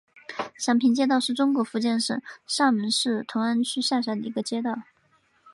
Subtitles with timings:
[0.57, 4.79] 祥平街道是中国福建省厦门市同安区下辖的一个街道。